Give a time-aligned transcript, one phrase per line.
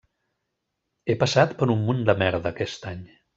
[1.05, 3.05] He passat per un munt de merda aquest any.